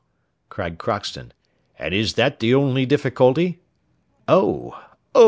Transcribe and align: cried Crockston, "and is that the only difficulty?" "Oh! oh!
cried 0.49 0.79
Crockston, 0.79 1.29
"and 1.77 1.93
is 1.93 2.15
that 2.15 2.39
the 2.39 2.55
only 2.55 2.87
difficulty?" 2.87 3.59
"Oh! 4.27 4.83
oh! 5.13 5.19